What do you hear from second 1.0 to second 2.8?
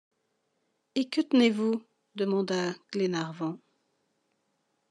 que tenez-vous? demanda